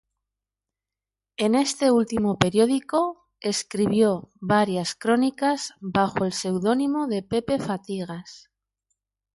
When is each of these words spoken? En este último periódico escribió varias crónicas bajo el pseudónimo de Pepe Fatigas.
En 1.37 1.53
este 1.53 1.91
último 1.91 2.39
periódico 2.39 3.27
escribió 3.39 4.31
varias 4.39 4.95
crónicas 4.95 5.73
bajo 5.79 6.25
el 6.25 6.33
pseudónimo 6.33 7.05
de 7.05 7.21
Pepe 7.21 7.59
Fatigas. 7.59 8.49